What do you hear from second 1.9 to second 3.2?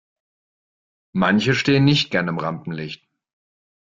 gerne im Rampenlicht.